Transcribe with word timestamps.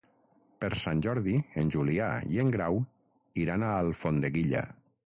Per 0.63 0.69
Sant 0.83 1.03
Jordi 1.07 1.35
en 1.63 1.69
Julià 1.77 2.09
i 2.37 2.41
en 2.45 2.51
Grau 2.57 2.81
iran 3.45 3.67
a 3.71 3.79
Alfondeguilla. 3.85 4.69